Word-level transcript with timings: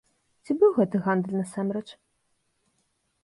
Ці 0.43 0.51
быў 0.61 0.71
гэты 0.77 1.01
гандаль 1.07 1.37
насамрэч? 1.41 1.85